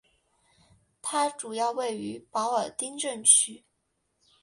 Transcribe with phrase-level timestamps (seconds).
[1.03, 3.63] 它主要位于保尔丁镇区。